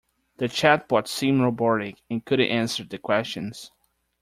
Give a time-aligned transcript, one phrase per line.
[0.37, 3.69] The chatbot seemed robotic and couldn't answer the questions.